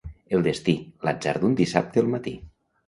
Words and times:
El 0.37 0.45
destí, 0.47 0.75
l'atzar 1.09 1.37
d'un 1.45 1.55
dissabte 1.63 2.05
al 2.05 2.13
matí. 2.17 2.37